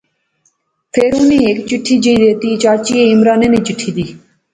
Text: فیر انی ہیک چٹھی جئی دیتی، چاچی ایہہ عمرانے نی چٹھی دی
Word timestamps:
فیر 0.93 1.13
انی 1.19 1.37
ہیک 1.45 1.57
چٹھی 1.69 1.95
جئی 2.03 2.15
دیتی، 2.21 2.49
چاچی 2.61 2.93
ایہہ 2.99 3.13
عمرانے 3.15 3.47
نی 3.51 3.59
چٹھی 3.67 3.89
دی 3.95 4.05